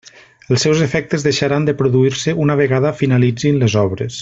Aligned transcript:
Els 0.53 0.63
seus 0.67 0.79
efectes 0.85 1.25
deixaran 1.27 1.67
de 1.69 1.75
produir-se 1.83 2.35
una 2.47 2.57
vegada 2.63 2.95
finalitzin 3.03 3.63
les 3.67 3.79
obres. 3.87 4.19